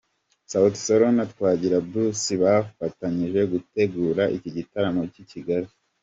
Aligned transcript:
Sauti 0.51 0.79
Sol 0.85 1.01
na 1.17 1.25
Twagira 1.31 1.77
Bruce 1.89 2.31
wabafashije 2.43 3.41
gutegura 3.53 4.23
iki 4.35 4.49
gitaramo 4.57 5.01
cy'i 5.11 5.23
Kigali. 5.31 5.69